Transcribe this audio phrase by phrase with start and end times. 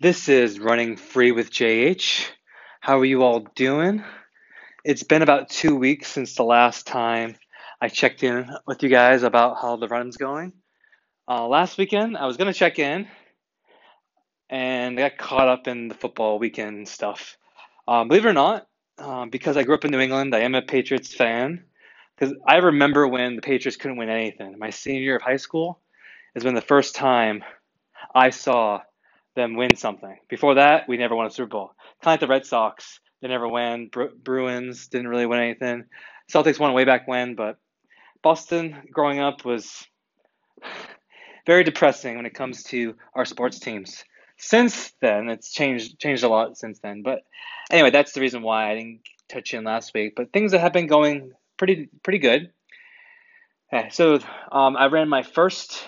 [0.00, 2.28] This is Running Free with JH.
[2.80, 4.04] How are you all doing?
[4.84, 7.34] It's been about two weeks since the last time
[7.80, 10.52] I checked in with you guys about how the run's going.
[11.26, 13.08] Uh, last weekend, I was going to check in
[14.48, 17.36] and I got caught up in the football weekend stuff.
[17.88, 18.68] Um, believe it or not,
[18.98, 21.64] um, because I grew up in New England, I am a Patriots fan.
[22.16, 24.60] Because I remember when the Patriots couldn't win anything.
[24.60, 25.80] My senior year of high school
[26.36, 27.42] is when the first time
[28.14, 28.82] I saw
[29.38, 30.18] them win something.
[30.28, 31.70] Before that, we never won a Super Bowl.
[32.02, 33.90] Kind of like the Red Sox, they never win.
[34.22, 35.84] Bruins didn't really win anything.
[36.30, 37.58] Celtics won way back when, but
[38.22, 39.86] Boston growing up was
[41.46, 44.04] very depressing when it comes to our sports teams.
[44.36, 47.02] Since then, it's changed changed a lot since then.
[47.02, 47.22] But
[47.70, 50.14] anyway, that's the reason why I didn't touch in last week.
[50.16, 52.52] But things have been going pretty pretty good.
[53.72, 54.18] Okay, so
[54.52, 55.86] um, I ran my first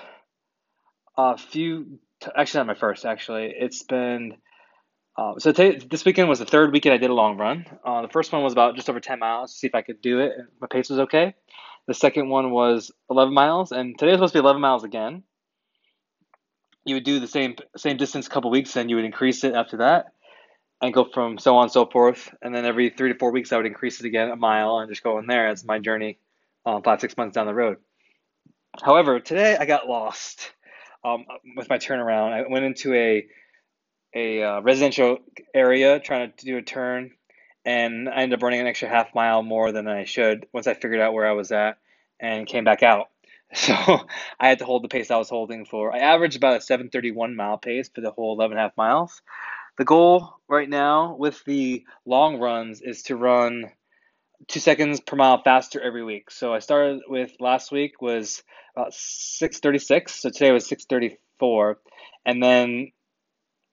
[1.17, 1.99] uh, few
[2.37, 3.05] actually not my first.
[3.05, 4.37] Actually, it's been
[5.21, 7.67] uh, so today, this weekend was the third weekend I did a long run.
[7.85, 10.01] Uh, the first one was about just over 10 miles to see if I could
[10.01, 10.33] do it.
[10.61, 11.35] My pace was okay.
[11.87, 15.25] The second one was 11 miles, and today was supposed to be 11 miles again.
[16.87, 19.55] You would do the same same distance a couple weeks, and you would increase it
[19.55, 20.07] after that,
[20.81, 22.33] and go from so on and so forth.
[22.41, 24.89] And then every three to four weeks, I would increase it again a mile and
[24.89, 26.19] just go in there as my journey
[26.65, 27.77] um, five six months down the road.
[28.83, 30.53] However, today I got lost
[31.05, 31.25] um,
[31.57, 32.33] with my turnaround.
[32.33, 33.27] I went into a
[34.15, 35.19] a uh, residential
[35.55, 37.13] area trying to do a turn,
[37.65, 40.75] and I ended up running an extra half mile more than I should once I
[40.75, 41.79] figured out where I was at
[42.19, 43.07] and came back out.
[43.53, 43.75] So
[44.39, 45.93] I had to hold the pace I was holding for.
[45.93, 49.23] I averaged about a 731 mile pace for the whole 11 half miles.
[49.77, 53.73] The goal right now with the long runs is to run
[54.49, 56.31] two seconds per mile faster every week.
[56.31, 58.43] So I started with last week was
[58.77, 60.15] about 636.
[60.15, 61.79] So today was 634.
[62.25, 62.93] And then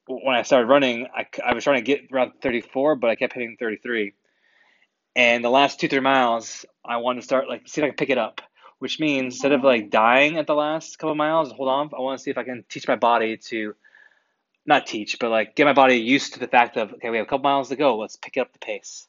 [0.08, 3.34] when I started running, I, I was trying to get around 34, but I kept
[3.34, 4.14] hitting 33.
[5.16, 7.96] And the last two, three miles, I wanted to start like see if I can
[7.96, 8.42] pick it up,
[8.80, 12.20] which means instead of like dying at the last couple miles, hold on, I want
[12.20, 13.74] to see if I can teach my body to
[14.66, 17.26] not teach, but like get my body used to the fact of okay, we have
[17.26, 19.08] a couple miles to go, let's pick up the pace.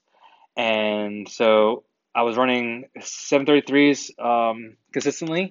[0.59, 5.51] And so I was running 733s um, consistently.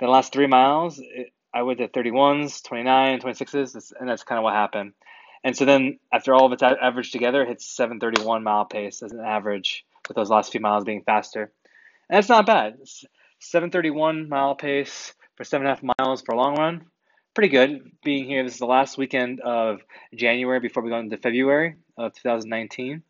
[0.00, 4.42] The last three miles, it, I went to 31s, 29, 26s, and that's kind of
[4.42, 4.92] what happened.
[5.44, 9.12] And so then after all of its averaged together, it hits 731 mile pace as
[9.12, 11.52] an average, with those last few miles being faster.
[12.10, 12.78] And that's not bad.
[12.80, 13.04] It's
[13.38, 16.86] 731 mile pace for seven and a half miles for a long run.
[17.32, 17.92] Pretty good.
[18.02, 19.80] Being here, this is the last weekend of
[20.12, 23.04] January before we go into February of 2019.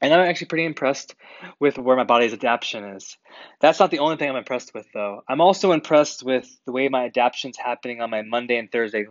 [0.00, 1.14] And I'm actually pretty impressed
[1.58, 3.16] with where my body's adaptation is.
[3.60, 5.22] That's not the only thing I'm impressed with, though.
[5.28, 9.06] I'm also impressed with the way my adaptation's happening on my Monday and Thursday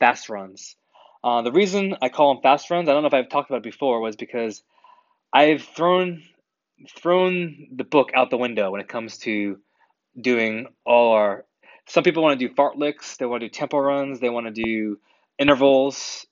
[0.00, 0.74] fast runs.
[1.22, 3.58] Uh, the reason I call them fast runs, I don't know if I've talked about
[3.58, 4.62] it before, was because
[5.32, 6.22] I've thrown
[6.88, 9.58] thrown the book out the window when it comes to
[10.20, 11.44] doing all our.
[11.86, 14.52] Some people want to do fartleks, they want to do tempo runs, they want to
[14.52, 14.98] do
[15.38, 16.26] intervals,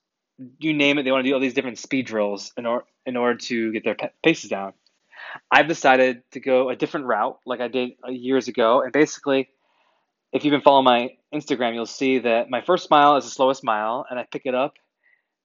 [0.59, 3.17] you name it, they want to do all these different speed drills in, or, in
[3.17, 4.73] order to get their paces down.
[5.49, 8.81] I've decided to go a different route, like I did years ago.
[8.81, 9.49] And basically,
[10.33, 13.63] if you've been following my Instagram, you'll see that my first mile is the slowest
[13.63, 14.73] mile, and I pick it up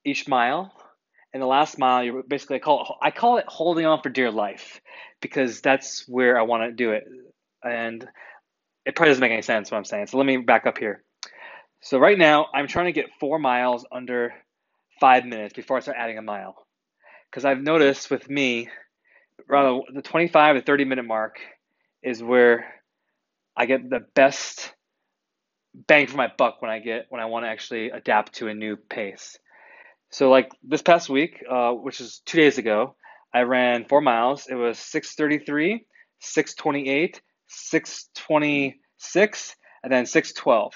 [0.05, 0.73] each mile.
[1.33, 4.09] And the last mile, you basically I call it, I call it holding on for
[4.09, 4.81] dear life,
[5.21, 7.07] because that's where I want to do it.
[7.63, 8.09] And
[8.85, 10.07] it probably doesn't make any sense what I'm saying.
[10.07, 11.03] So let me back up here.
[11.81, 14.33] So right now, I'm trying to get four miles under
[15.01, 16.55] five minutes before I start adding a mile.
[17.31, 18.69] Because I've noticed with me,
[19.51, 21.39] around the 25 to 30 minute mark
[22.03, 22.67] is where
[23.57, 24.73] I get the best
[25.75, 28.55] bang for my buck when I get when I want to actually adapt to a
[28.55, 29.39] new pace.
[30.11, 32.95] So like this past week, uh, which is two days ago,
[33.35, 34.47] I ran four miles.
[34.49, 35.85] It was 6:33,
[36.21, 40.73] 6:28, 6:26, and then 6:12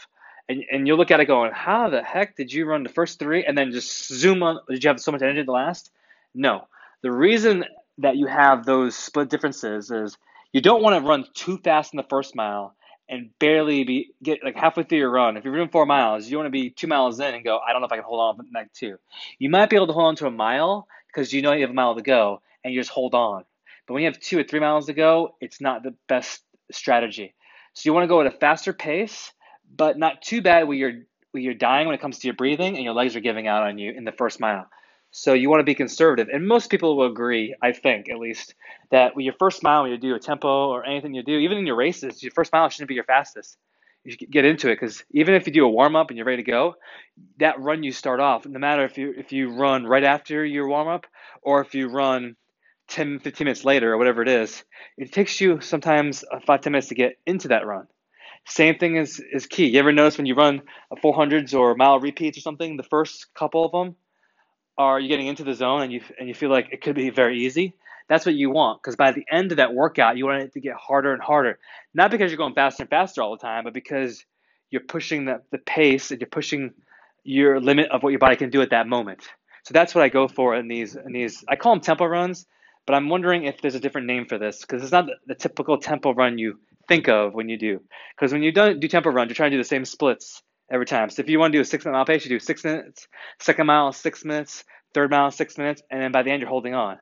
[0.50, 3.21] and, and you'll look at it going, how the heck did you run the first
[3.21, 4.59] three and then just zoom on?
[4.69, 5.92] Did you have so much energy the last?
[6.34, 6.66] No.
[7.03, 7.65] The reason
[7.98, 10.19] that you have those split differences is
[10.53, 12.75] you don't want to run too fast in the first mile
[13.09, 15.36] and barely be get like halfway through your run.
[15.36, 17.71] If you're doing four miles, you want to be two miles in and go, I
[17.71, 18.97] don't know if I can hold on for the next two.
[19.39, 21.71] You might be able to hold on to a mile because you know you have
[21.71, 23.45] a mile to go and you just hold on.
[23.86, 26.42] But when you have two or three miles to go, it's not the best
[26.72, 27.34] strategy.
[27.75, 29.30] So you want to go at a faster pace
[29.75, 32.75] but not too bad when you're where you're dying when it comes to your breathing
[32.75, 34.67] and your legs are giving out on you in the first mile.
[35.13, 38.55] So you want to be conservative, and most people will agree, I think at least,
[38.91, 41.59] that with your first mile, when you do a tempo or anything you do, even
[41.59, 43.59] in your races, your first mile shouldn't be your fastest.
[44.05, 46.43] you get into it because even if you do a warm up and you're ready
[46.45, 46.77] to go,
[47.39, 50.69] that run you start off, no matter if you if you run right after your
[50.69, 51.07] warm up
[51.43, 52.37] or if you run
[52.89, 54.65] 10, 15 minutes later or whatever it is,
[54.97, 57.87] it takes you sometimes uh, five, 10 minutes to get into that run.
[58.51, 59.67] Same thing is, is key.
[59.67, 60.63] You ever notice when you run
[60.93, 63.95] 400s or mile repeats or something, the first couple of them
[64.77, 67.11] are you getting into the zone and you and you feel like it could be
[67.11, 67.75] very easy.
[68.09, 70.61] That's what you want because by the end of that workout, you want it to
[70.61, 71.61] get harder and harder.
[71.95, 74.25] Not because you're going faster and faster all the time, but because
[74.71, 76.73] you're pushing the, the pace and you're pushing
[77.23, 79.23] your limit of what your body can do at that moment.
[79.63, 81.45] So that's what I go for in these in these.
[81.49, 82.47] I call them tempo runs,
[82.87, 85.35] but I'm wondering if there's a different name for this because it's not the, the,
[85.35, 86.59] typical tempo run you
[86.91, 87.81] think of when you do.
[88.16, 90.87] Because when you don't do tempo runs, you're trying to do the same splits every
[90.87, 91.09] time.
[91.09, 93.07] So if you want to do a six minute mile pace, you do six minutes,
[93.39, 96.75] second mile six minutes, third mile six minutes, and then by the end you're holding
[96.75, 96.98] on.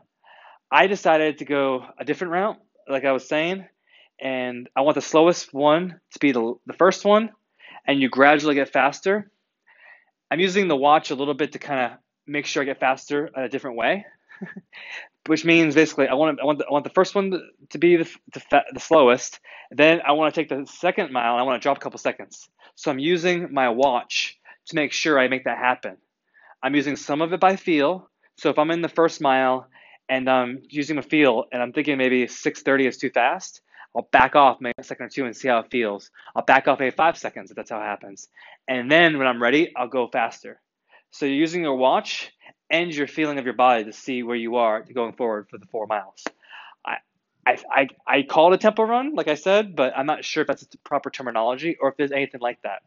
[0.70, 3.64] I decided to go a different route, like I was saying,
[4.20, 7.30] and I want the slowest one to be the, the first one,
[7.86, 9.30] and you gradually get faster.
[10.30, 13.30] I'm using the watch a little bit to kind of make sure I get faster
[13.34, 14.04] in a different way,
[15.26, 17.32] which means basically I want I want the, I want the first one
[17.70, 19.40] to be the, the, the slowest.
[19.70, 21.98] Then I want to take the second mile and I want to drop a couple
[21.98, 22.48] seconds.
[22.74, 25.96] So I'm using my watch to make sure I make that happen.
[26.62, 28.08] I'm using some of it by feel.
[28.36, 29.68] So if I'm in the first mile
[30.08, 33.60] and I'm using my feel and I'm thinking maybe 6:30 is too fast,
[33.94, 36.10] I'll back off maybe a second or two and see how it feels.
[36.34, 38.28] I'll back off maybe five seconds if that's how it happens.
[38.66, 40.60] And then when I'm ready, I'll go faster.
[41.10, 42.30] So you're using your watch
[42.70, 45.66] and your feeling of your body to see where you are going forward for the
[45.66, 46.24] four miles.
[47.48, 50.42] I, I, I call it a tempo run, like I said, but I'm not sure
[50.42, 52.82] if that's the proper terminology or if there's anything like that.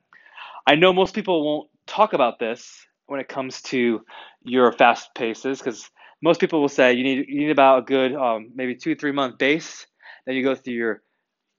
[0.68, 4.02] I know most people won't talk about this when it comes to
[4.44, 5.90] your fast paces because
[6.22, 9.12] most people will say you need you need about a good um, maybe two three
[9.12, 9.88] month base.
[10.28, 11.02] Then you go through your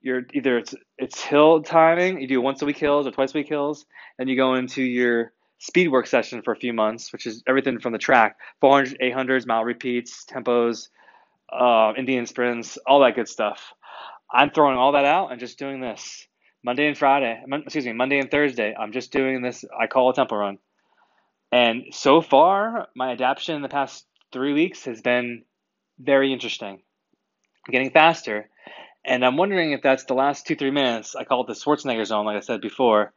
[0.00, 2.20] your either it's it's hill timing.
[2.20, 3.84] You do once a week hills or twice a week hills.
[4.16, 7.78] Then you go into your speed work session for a few months, which is everything
[7.78, 10.88] from the track, 400, 800s, mile repeats, tempos,
[11.52, 13.72] uh, Indian sprints, all that good stuff.
[14.30, 16.26] I'm throwing all that out and just doing this
[16.64, 17.40] Monday and Friday.
[17.48, 18.74] Excuse me, Monday and Thursday.
[18.76, 19.64] I'm just doing this.
[19.78, 20.58] I call a tempo run,
[21.52, 25.44] and so far, my adaptation in the past three weeks has been
[25.96, 26.82] very interesting.
[27.68, 28.48] I'm getting faster,
[29.04, 31.14] and I'm wondering if that's the last two three minutes.
[31.14, 33.12] I call it the Schwarzenegger zone, like I said before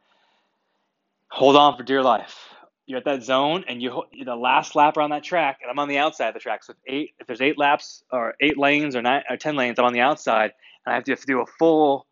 [1.36, 2.48] hold on for dear life.
[2.86, 5.88] You're at that zone, and you the last lap around that track, and I'm on
[5.88, 6.64] the outside of the track.
[6.64, 9.78] So if eight, if there's eight laps or eight lanes or nine or ten lanes,
[9.78, 10.52] I'm on the outside,
[10.84, 12.06] and I have to, have to do a full,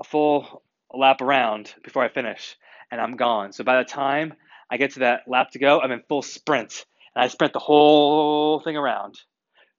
[0.00, 0.62] a full
[0.94, 2.56] lap around before I finish,
[2.90, 3.52] and I'm gone.
[3.52, 4.32] So by the time
[4.70, 7.58] I get to that lap to go, I'm in full sprint, and I sprint the
[7.58, 9.16] whole thing around.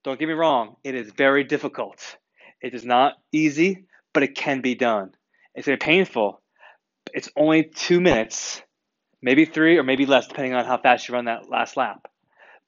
[0.04, 2.18] Don't get me wrong, it is very difficult.
[2.62, 5.16] It is not easy, but it can be done.
[5.56, 6.42] It's very painful.
[7.12, 8.62] It's only two minutes
[9.24, 12.08] maybe three or maybe less, depending on how fast you run that last lap.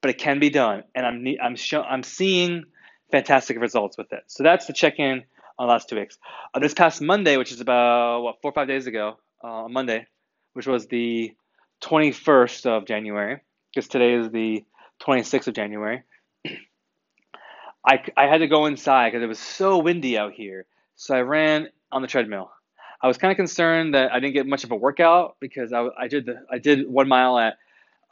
[0.00, 2.64] But it can be done, and I'm I'm show, I'm seeing
[3.12, 4.24] fantastic results with it.
[4.26, 5.24] So that's the check-in
[5.58, 6.18] on the last two weeks.
[6.52, 10.06] Uh, this past Monday, which is about what four or five days ago, uh, Monday,
[10.54, 11.34] which was the
[11.82, 13.40] 21st of January,
[13.74, 14.64] because today is the
[15.00, 16.02] 26th of January.
[17.86, 20.66] I, I had to go inside because it was so windy out here.
[20.96, 22.50] So I ran on the treadmill.
[23.02, 25.86] I was kind of concerned that I didn't get much of a workout because I,
[25.98, 27.58] I did the I did one mile at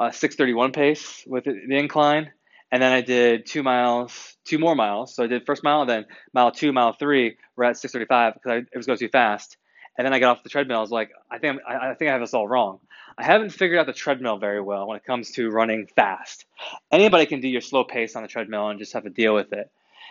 [0.00, 2.32] a 6:31 pace with the incline,
[2.70, 5.14] and then I did two miles, two more miles.
[5.14, 8.76] So I did first mile, then mile two, mile three We're at 6:35 because it
[8.76, 9.56] was going too fast.
[9.96, 10.78] And then I got off the treadmill.
[10.78, 12.80] I was like, I think I'm, I think I have this all wrong.
[13.16, 16.46] I haven't figured out the treadmill very well when it comes to running fast.
[16.90, 19.52] Anybody can do your slow pace on the treadmill and just have to deal with
[19.52, 19.70] it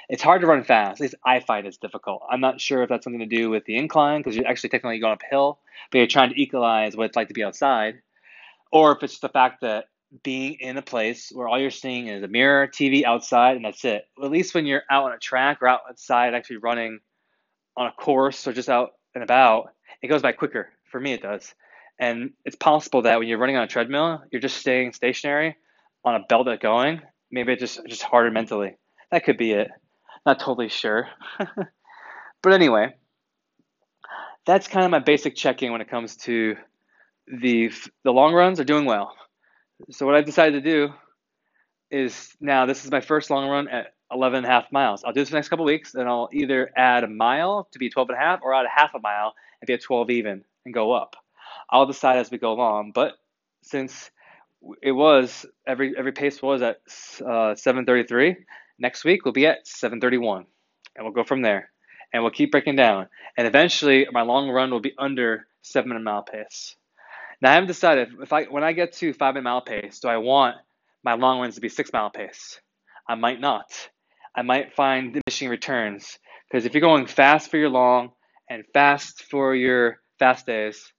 [0.09, 0.99] it's hard to run fast.
[0.99, 2.23] At least I find it's difficult.
[2.29, 4.99] I'm not sure if that's something to do with the incline because you're actually technically
[4.99, 5.59] going uphill,
[5.91, 8.01] but you're trying to equalize what it's like to be outside,
[8.71, 9.85] or if it's the fact that
[10.21, 13.83] being in a place where all you're seeing is a mirror, TV outside, and that's
[13.83, 14.05] it.
[14.21, 16.99] At least when you're out on a track or outside actually running
[17.75, 20.69] on a course or just out and about, it goes by quicker.
[20.91, 21.55] For me, it does.
[21.99, 25.55] And it's possible that when you're running on a treadmill, you're just staying stationary
[26.03, 27.01] on a belt that's going.
[27.31, 28.75] Maybe it's just just harder mentally.
[29.11, 29.69] That could be it.
[30.25, 31.07] Not totally sure.
[31.37, 32.95] but anyway,
[34.45, 36.55] that's kind of my basic checking when it comes to
[37.27, 37.71] the
[38.03, 39.13] the long runs are doing well.
[39.91, 40.93] So what I've decided to do
[41.91, 45.03] is now this is my first long run at 11 and a half miles.
[45.03, 47.89] I'll do this the next couple weeks and I'll either add a mile to be
[47.89, 50.43] 12 and a half or add a half a mile and be at 12 even
[50.65, 51.15] and go up.
[51.69, 52.91] I'll decide as we go along.
[52.93, 53.13] But
[53.63, 54.11] since
[54.81, 56.77] it was every every pace was at
[57.25, 58.37] uh, 733,
[58.83, 60.45] Next week we'll be at 731,
[60.97, 61.71] and we'll go from there.
[62.11, 63.07] And we'll keep breaking down.
[63.37, 66.75] And eventually, my long run will be under seven minute mile pace.
[67.41, 70.09] Now I haven't decided if I when I get to five minute mile pace, do
[70.09, 70.57] I want
[71.01, 72.59] my long runs to be six mile pace?
[73.07, 73.71] I might not.
[74.35, 76.19] I might find diminishing returns
[76.51, 78.11] because if you're going fast for your long
[78.49, 80.91] and fast for your fast days,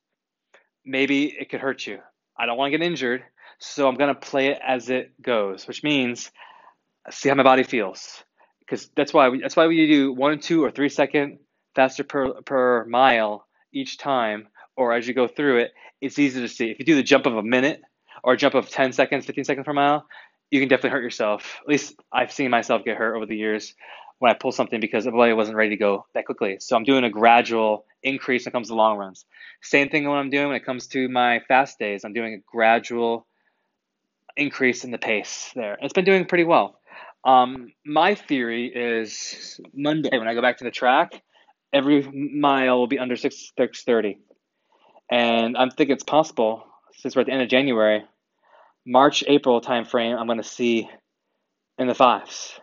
[0.86, 1.98] maybe it could hurt you.
[2.34, 3.24] I don't want to get injured,
[3.58, 6.30] so I'm gonna play it as it goes, which means
[7.10, 8.24] see how my body feels
[8.60, 11.38] because that's why we, that's why we do one, two, or three second
[11.74, 16.48] faster per per mile each time, or as you go through it, it's easy to
[16.48, 16.70] see.
[16.70, 17.82] If you do the jump of a minute
[18.22, 20.06] or a jump of 10 seconds, 15 seconds per mile,
[20.50, 21.58] you can definitely hurt yourself.
[21.62, 23.74] At least I've seen myself get hurt over the years
[24.18, 26.58] when I pull something because the body wasn't ready to go that quickly.
[26.60, 29.24] So I'm doing a gradual increase when it comes to long runs.
[29.62, 32.04] Same thing when I'm doing when it comes to my fast days.
[32.04, 33.26] I'm doing a gradual
[34.36, 35.76] increase in the pace there.
[35.80, 36.78] It's been doing pretty well.
[37.24, 41.22] Um, my theory is Monday when I go back to the track,
[41.72, 44.18] every mile will be under six six thirty,
[45.10, 46.64] and I'm thinking it's possible
[46.96, 48.04] since we're at the end of January,
[48.86, 50.16] March April time frame.
[50.16, 50.88] I'm going to see
[51.78, 52.58] in the fives.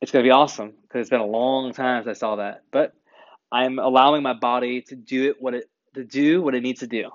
[0.00, 2.62] It's going to be awesome because it's been a long time since I saw that,
[2.70, 2.92] but
[3.50, 6.86] I'm allowing my body to do it what it to do what it needs to
[6.86, 7.10] do.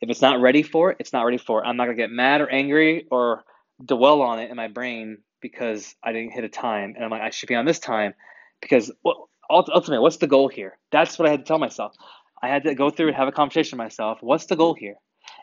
[0.00, 1.66] If it's not ready for it, it's not ready for it.
[1.66, 3.44] I'm not gonna get mad or angry or
[3.84, 7.22] dwell on it in my brain because I didn't hit a time, and I'm like
[7.22, 8.14] I should be on this time
[8.60, 10.78] because well, ultimately, what's the goal here?
[10.90, 11.94] That's what I had to tell myself.
[12.42, 14.18] I had to go through and have a conversation with myself.
[14.20, 14.96] What's the goal here?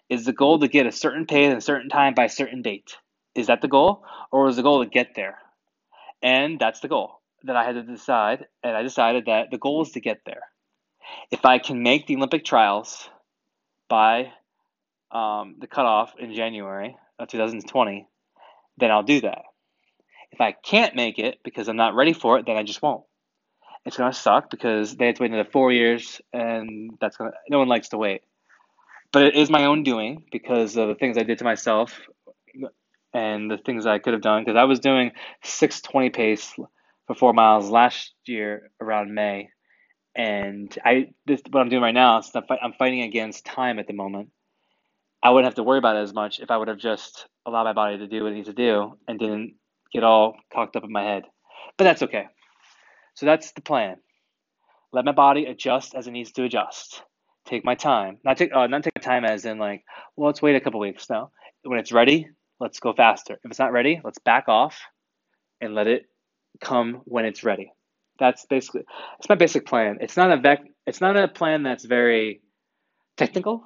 [0.10, 2.62] Is the goal to get a certain pay at a certain time by a certain
[2.62, 2.95] date?
[3.33, 5.38] Is that the goal, or is the goal to get there?
[6.21, 9.81] And that's the goal that I had to decide, and I decided that the goal
[9.81, 10.43] is to get there.
[11.31, 13.10] If I can make the Olympic trials
[13.89, 14.31] by
[15.12, 18.07] um, the cutoff in January of 2020,
[18.81, 19.43] then I'll do that.
[20.31, 23.03] If I can't make it because I'm not ready for it, then I just won't.
[23.85, 27.31] It's gonna suck because they have to wait another four years, and that's gonna.
[27.50, 28.21] No one likes to wait,
[29.11, 32.00] but it is my own doing because of the things I did to myself
[33.13, 34.43] and the things I could have done.
[34.43, 35.11] Because I was doing
[35.43, 36.53] 620 pace
[37.07, 39.50] for four miles last year around May,
[40.15, 42.19] and I this what I'm doing right now.
[42.19, 44.29] Is I'm fighting against time at the moment.
[45.23, 47.65] I wouldn't have to worry about it as much if I would have just allowed
[47.65, 49.55] my body to do what it needs to do and didn't
[49.93, 51.23] get all cocked up in my head.
[51.77, 52.25] But that's okay.
[53.15, 53.97] So that's the plan.
[54.93, 57.03] Let my body adjust as it needs to adjust.
[57.45, 58.17] Take my time.
[58.23, 59.83] Not take uh, not take time as in like,
[60.15, 61.09] well, let's wait a couple weeks.
[61.09, 61.31] No.
[61.63, 62.27] When it's ready,
[62.59, 63.33] let's go faster.
[63.43, 64.79] If it's not ready, let's back off
[65.61, 66.05] and let it
[66.61, 67.71] come when it's ready.
[68.19, 68.83] That's basically
[69.19, 69.97] it's my basic plan.
[70.01, 72.41] It's not a vec- it's not a plan that's very
[73.17, 73.63] technical.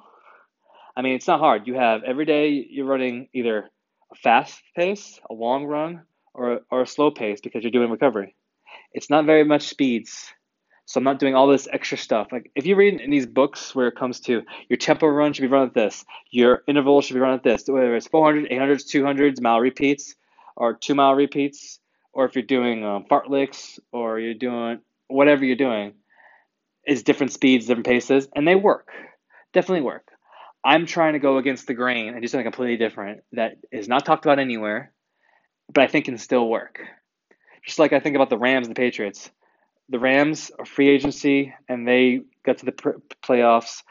[0.96, 1.66] I mean, it's not hard.
[1.66, 3.68] You have every day you're running either
[4.10, 8.34] a fast pace, a long run, or or a slow pace because you're doing recovery.
[8.92, 10.32] It's not very much speeds.
[10.86, 12.28] So I'm not doing all this extra stuff.
[12.30, 15.42] Like if you read in these books where it comes to your tempo run should
[15.42, 18.86] be run at this, your interval should be run at this, whether it's 400, 800s,
[18.86, 20.14] 200s, mile repeats,
[20.54, 21.80] or two mile repeats,
[22.12, 25.94] or if you're doing um, fartleks or you're doing whatever you're doing,
[26.86, 28.90] is different speeds, different paces, and they work.
[29.52, 30.08] Definitely work.
[30.66, 34.04] I'm trying to go against the grain and do something completely different that is not
[34.04, 34.92] talked about anywhere,
[35.72, 36.80] but I think can still work.
[37.64, 39.30] Just like I think about the Rams and the Patriots.
[39.90, 43.84] The Rams are free agency and they got to the pr- playoffs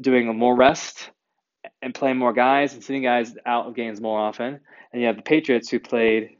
[0.00, 1.10] doing more rest
[1.82, 4.60] and playing more guys and sitting guys out of games more often.
[4.92, 6.30] And you have the Patriots who played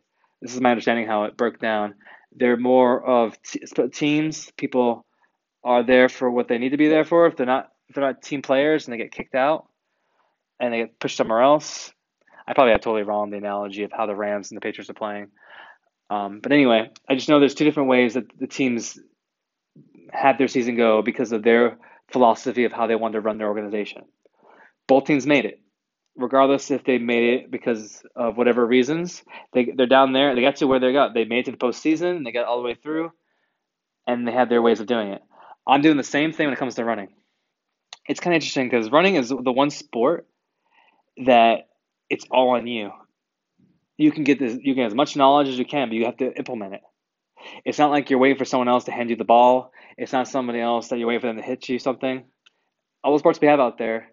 [0.40, 1.96] this is my understanding how it broke down.
[2.34, 3.60] They're more of t-
[3.92, 4.50] teams.
[4.56, 5.04] People
[5.62, 7.26] are there for what they need to be there for.
[7.26, 9.66] If they're not, if they're not team players and they get kicked out
[10.58, 11.92] and they get pushed somewhere else,
[12.46, 14.94] I probably have totally wrong the analogy of how the Rams and the Patriots are
[14.94, 15.28] playing.
[16.08, 18.98] Um, but anyway, I just know there's two different ways that the teams
[20.10, 21.78] had their season go because of their
[22.10, 24.04] philosophy of how they wanted to run their organization.
[24.88, 25.60] Both teams made it
[26.16, 30.34] regardless if they made it because of whatever reasons, they they're down there.
[30.34, 31.14] They got to where they got.
[31.14, 32.24] They made it to the postseason.
[32.24, 33.12] They got all the way through,
[34.06, 35.22] and they had their ways of doing it.
[35.66, 37.08] I'm doing the same thing when it comes to running.
[38.10, 40.26] It's kind of interesting because running is the one sport
[41.24, 41.68] that
[42.08, 42.90] it's all on you.
[43.98, 44.54] You can get this.
[44.54, 46.80] You can get as much knowledge as you can, but you have to implement it.
[47.64, 49.70] It's not like you're waiting for someone else to hand you the ball.
[49.96, 52.24] It's not somebody else that you're waiting for them to hit you something.
[53.04, 54.08] All the sports we have out there,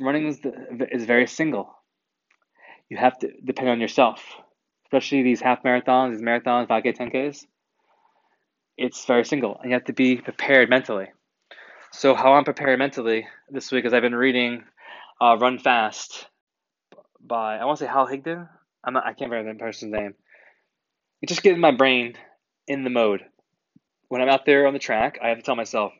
[0.00, 1.76] running is, the, is very single.
[2.88, 4.24] You have to depend on yourself,
[4.86, 7.44] especially these half marathons, these marathons, 5K, 10Ks.
[8.78, 11.08] It's very single, and you have to be prepared mentally.
[11.98, 14.64] So, how I'm preparing mentally this week is I've been reading
[15.18, 16.26] uh, Run Fast
[17.18, 18.50] by, I want to say Hal Higdon.
[18.84, 20.14] I'm not, I can't remember the person's name.
[21.22, 22.12] It just gets my brain
[22.68, 23.22] in the mode.
[24.08, 25.94] When I'm out there on the track, I have to tell myself,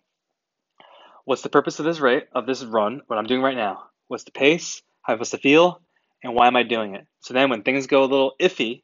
[1.25, 3.01] What's the purpose of this rate of this run?
[3.07, 3.85] What I'm doing right now?
[4.09, 4.83] What's the pace?
[5.01, 5.81] How supposed to feel?
[6.23, 7.07] And why am I doing it?
[7.21, 8.83] So then, when things go a little iffy,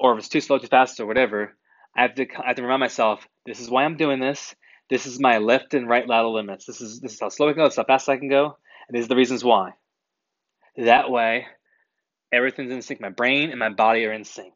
[0.00, 1.54] or if it's too slow, too fast, or whatever,
[1.94, 4.54] I have to I have to remind myself this is why I'm doing this.
[4.88, 6.66] This is my left and right lateral limits.
[6.66, 7.64] This is this is how slow I can go.
[7.64, 8.56] This is how fast I can go,
[8.88, 9.72] and these are the reasons why.
[10.76, 11.46] That way,
[12.32, 13.00] everything's in sync.
[13.00, 14.54] My brain and my body are in sync.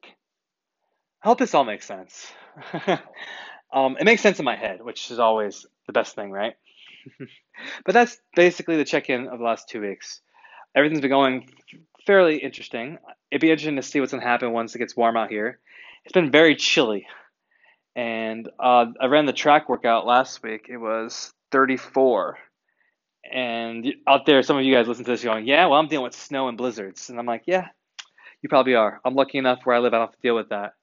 [1.23, 2.33] I hope this all makes sense.
[3.73, 6.55] um, it makes sense in my head, which is always the best thing, right?
[7.85, 10.21] but that's basically the check-in of the last two weeks.
[10.75, 11.51] Everything's been going
[12.07, 12.99] fairly interesting.
[13.31, 15.59] It'd be interesting to see what's gonna happen once it gets warm out here.
[16.05, 17.07] It's been very chilly,
[17.97, 20.67] and uh, I ran the track workout last week.
[20.69, 22.39] It was 34,
[23.33, 26.05] and out there, some of you guys listen to this going, "Yeah, well, I'm dealing
[26.05, 27.69] with snow and blizzards," and I'm like, "Yeah,
[28.43, 29.01] you probably are.
[29.05, 30.75] I'm lucky enough where I live, I don't have to deal with that."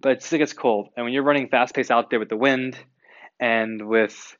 [0.00, 2.36] But it still gets cold, and when you're running fast pace out there with the
[2.36, 2.76] wind
[3.38, 4.36] and with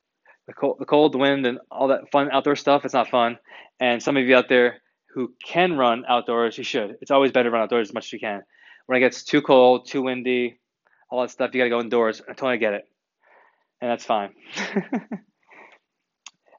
[0.47, 3.37] the cold, the cold, the wind, and all that fun outdoor stuff, it's not fun.
[3.79, 4.81] And some of you out there
[5.13, 6.97] who can run outdoors, you should.
[7.01, 8.43] It's always better to run outdoors as much as you can.
[8.85, 10.59] When it gets too cold, too windy,
[11.11, 12.21] all that stuff, you got to go indoors.
[12.27, 12.87] I totally get it,
[13.81, 14.33] and that's fine.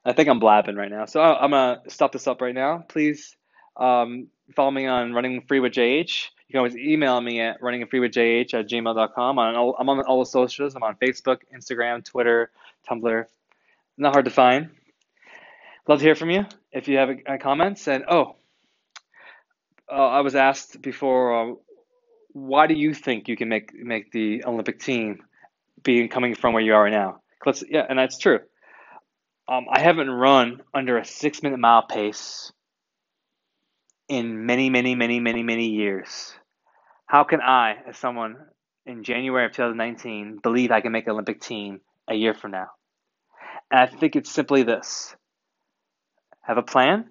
[0.05, 2.83] I think I'm blabbing right now, so I'm gonna stop this up right now.
[2.87, 3.35] Please
[3.77, 6.29] um, follow me on Running Free with JH.
[6.47, 9.39] You can always email me at runningfreewithjh at gmail.com.
[9.39, 10.75] I'm on, all, I'm on all the socials.
[10.75, 12.51] I'm on Facebook, Instagram, Twitter,
[12.87, 13.25] Tumblr.
[13.97, 14.69] Not hard to find.
[15.87, 17.87] Love to hear from you if you have any comments.
[17.87, 18.35] And oh,
[19.91, 21.55] uh, I was asked before, uh,
[22.33, 25.19] why do you think you can make make the Olympic team,
[25.83, 27.21] being coming from where you are now?
[27.45, 28.39] Let's, yeah, and that's true.
[29.47, 32.51] Um, I haven't run under a six minute mile pace
[34.09, 36.33] in many, many, many, many, many years.
[37.05, 38.37] How can I, as someone
[38.85, 42.67] in January of 2019, believe I can make an Olympic team a year from now?
[43.69, 45.15] And I think it's simply this
[46.41, 47.05] have a plan,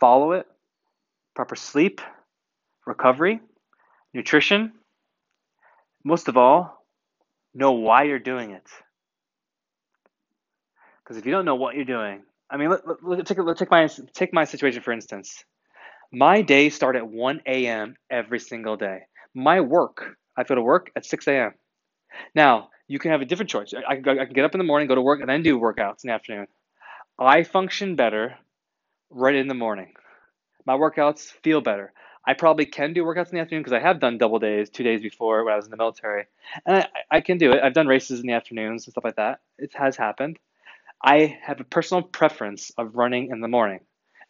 [0.00, 0.46] follow it,
[1.34, 2.00] proper sleep,
[2.86, 3.40] recovery,
[4.14, 4.72] nutrition.
[6.04, 6.84] Most of all,
[7.54, 8.68] know why you're doing it.
[11.02, 13.56] Because if you don't know what you're doing, I mean, let, let, let, take, let
[13.56, 15.44] take my take my situation for instance.
[16.12, 17.96] My days start at 1 a.m.
[18.10, 19.00] every single day.
[19.34, 21.54] My work, I go to work at 6 a.m.
[22.34, 23.72] Now, you can have a different choice.
[23.74, 25.58] I, I, I can get up in the morning, go to work, and then do
[25.58, 26.46] workouts in the afternoon.
[27.18, 28.36] I function better
[29.10, 29.94] right in the morning.
[30.64, 31.92] My workouts feel better.
[32.26, 34.82] I probably can do workouts in the afternoon because I have done double days two
[34.82, 36.24] days before when I was in the military.
[36.66, 37.62] And I, I can do it.
[37.62, 39.40] I've done races in the afternoons and stuff like that.
[39.58, 40.38] It has happened.
[41.02, 43.80] I have a personal preference of running in the morning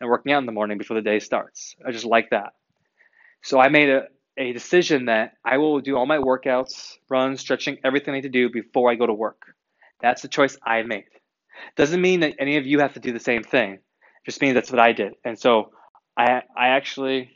[0.00, 1.74] and working out in the morning before the day starts.
[1.86, 2.54] I just like that.
[3.42, 7.78] So I made a, a decision that I will do all my workouts, runs, stretching,
[7.84, 9.42] everything I need to do before I go to work.
[10.02, 11.04] That's the choice I made.
[11.76, 13.74] Doesn't mean that any of you have to do the same thing.
[13.74, 13.80] It
[14.26, 15.14] just means that's what I did.
[15.24, 15.70] And so
[16.16, 17.30] I I actually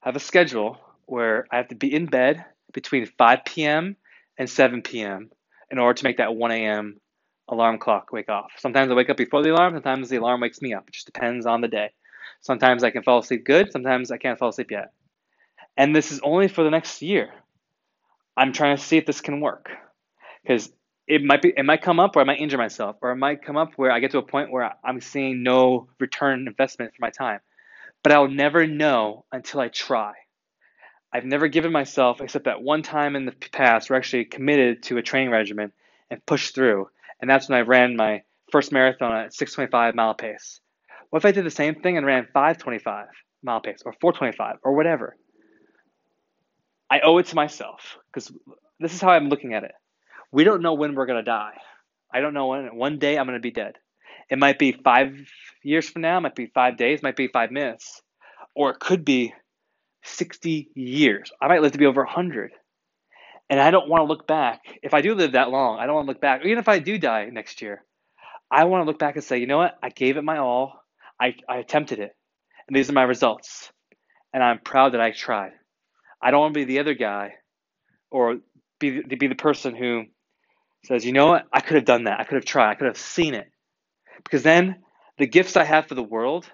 [0.00, 3.96] have a schedule where I have to be in bed between 5 p.m.
[4.38, 5.30] and 7 p.m.
[5.70, 7.00] in order to make that 1 a.m.
[7.48, 8.52] alarm clock wake off.
[8.58, 10.84] Sometimes I wake up before the alarm, sometimes the alarm wakes me up.
[10.88, 11.90] It just depends on the day.
[12.40, 14.92] Sometimes I can fall asleep good, sometimes I can't fall asleep yet.
[15.76, 17.30] And this is only for the next year.
[18.36, 19.70] I'm trying to see if this can work.
[20.42, 20.70] Because
[21.06, 23.44] it might be it might come up where I might injure myself, or it might
[23.44, 26.98] come up where I get to a point where I'm seeing no return investment for
[27.00, 27.40] my time.
[28.02, 30.14] But I'll never know until I try.
[31.12, 34.84] I've never given myself, except that one time in the past, where I actually committed
[34.84, 35.72] to a training regimen
[36.10, 36.88] and pushed through.
[37.20, 40.60] And that's when I ran my first marathon at 625 mile pace.
[41.10, 43.08] What if I did the same thing and ran 525
[43.42, 45.16] mile pace or 425 or whatever?
[46.90, 48.32] I owe it to myself because
[48.78, 49.72] this is how I'm looking at it.
[50.32, 51.54] We don't know when we're going to die.
[52.12, 52.76] I don't know when.
[52.76, 53.74] One day I'm going to be dead.
[54.30, 55.16] It might be five
[55.62, 58.02] years from now, it might be five days, might be five minutes,
[58.54, 59.34] or it could be
[60.04, 61.30] 60 years.
[61.40, 62.52] I might live to be over 100.
[63.48, 64.60] And I don't want to look back.
[64.82, 66.44] If I do live that long, I don't want to look back.
[66.44, 67.84] Even if I do die next year,
[68.50, 69.76] I want to look back and say, you know what?
[69.82, 70.84] I gave it my all.
[71.20, 72.16] I, I attempted it.
[72.68, 73.72] And these are my results.
[74.32, 75.52] And I'm proud that I tried.
[76.22, 77.34] I don't want to be the other guy
[78.10, 78.38] or
[78.78, 80.04] be, be the person who
[80.84, 81.46] says, you know what?
[81.52, 82.20] I could have done that.
[82.20, 82.70] I could have tried.
[82.70, 83.50] I could have seen it.
[84.22, 84.76] Because then
[85.20, 86.50] the gifts I have for the world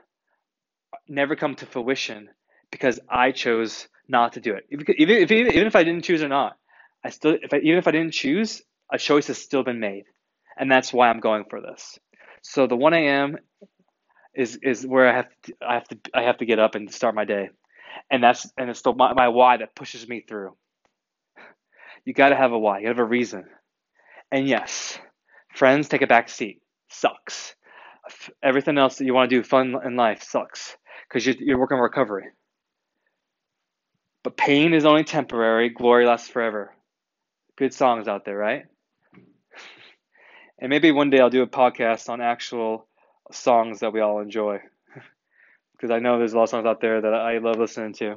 [1.09, 2.29] never come to fruition
[2.73, 4.67] because I chose not to do it.
[4.71, 6.57] Even if, even if I didn't choose or not,
[7.05, 10.05] I still, if I, even if I didn't choose, a choice has still been made.
[10.59, 11.99] And that's why I'm going for this.
[12.43, 13.39] So the 1 a.m.
[14.35, 16.93] is is where I have to, I have to I have to get up and
[16.93, 17.51] start my day,
[18.11, 20.57] and that's and it's the my, my why that pushes me through.
[22.05, 22.79] You got to have a why.
[22.79, 23.47] You got to have a reason.
[24.33, 24.99] And yes,
[25.55, 26.63] friends take a back seat.
[26.91, 27.55] Sucks.
[28.43, 30.77] Everything else that you want to do fun in life sucks
[31.09, 32.27] because you're, you're working on recovery.
[34.23, 36.75] But pain is only temporary, glory lasts forever.
[37.57, 38.65] Good songs out there, right?
[40.59, 42.89] And maybe one day I'll do a podcast on actual
[43.31, 44.61] songs that we all enjoy.
[45.73, 48.15] Because I know there's a lot of songs out there that I love listening to.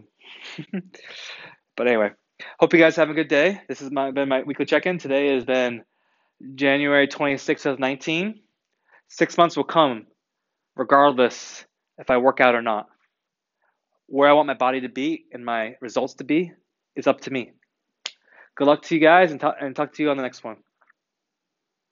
[1.75, 2.12] but anyway,
[2.58, 3.60] hope you guys have a good day.
[3.67, 4.97] This has my, been my weekly check in.
[4.97, 5.84] Today has been
[6.56, 8.39] January 26th of 19.
[9.10, 10.06] Six months will come
[10.76, 11.65] regardless
[11.98, 12.88] if I work out or not.
[14.08, 16.52] Where I want my body to be and my results to be
[16.95, 17.52] is up to me.
[18.56, 20.58] Good luck to you guys and, and talk to you on the next one.